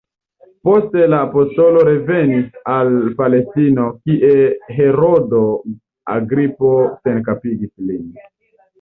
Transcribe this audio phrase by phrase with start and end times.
[0.69, 4.35] Poste la apostolo revenis al Palestino, kie
[4.81, 5.45] Herodo
[6.19, 6.77] Agripo
[7.07, 8.15] senkapigis lin.